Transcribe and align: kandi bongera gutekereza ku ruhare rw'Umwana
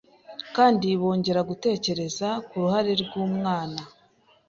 kandi 0.55 0.87
bongera 1.01 1.41
gutekereza 1.49 2.27
ku 2.47 2.55
ruhare 2.61 2.91
rw'Umwana 3.03 3.81